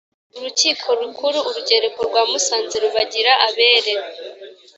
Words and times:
urukiko 0.37 0.87
rukuru, 0.99 1.39
urugereko 1.49 1.99
rwa 2.09 2.21
musanze 2.31 2.75
rubagira 2.83 3.31
abere 3.47 3.93